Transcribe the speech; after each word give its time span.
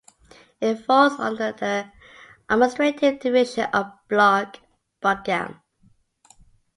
It 0.59 0.83
falls 0.83 1.19
under 1.19 1.51
the 1.51 1.91
administrative 2.49 3.19
division 3.19 3.65
of 3.71 3.91
block 4.09 4.57
Budgam. 4.99 5.61